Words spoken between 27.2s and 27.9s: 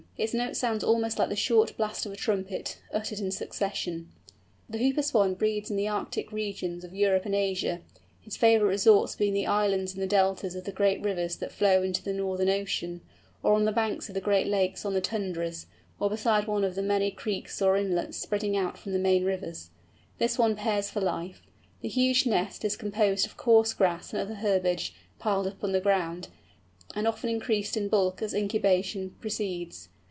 increased in